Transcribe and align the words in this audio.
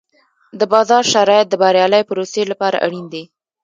د 0.59 0.61
بازار 0.73 1.03
شرایط 1.13 1.47
د 1.49 1.55
بریالۍ 1.61 2.03
پروسې 2.09 2.41
لپاره 2.51 2.77
اړین 2.85 3.05
دي. 3.13 3.23